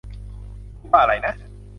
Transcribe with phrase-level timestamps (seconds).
[0.77, 1.33] พูดว่าอะไรนะ?